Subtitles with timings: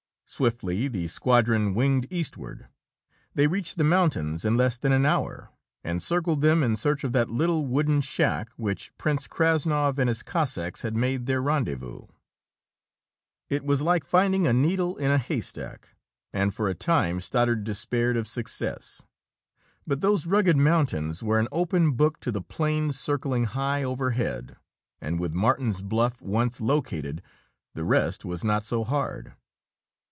[0.25, 2.67] Swiftly the squadron winged eastward.
[3.35, 5.49] They reached the mountains in less than an hour,
[5.83, 10.23] and circled them in search of that little wooden shack which Prince Krassnov and his
[10.23, 12.07] Cossacks had made their rendezvous....
[13.49, 15.97] It was like finding a needle in a haystack,
[16.31, 19.01] and for a time Stoddard despaired of success.
[19.85, 24.55] But those rugged mountains were an open book to the planes circling high overhead,
[25.01, 27.21] and with Martin's Bluff once located,
[27.73, 29.33] the rest was not so hard.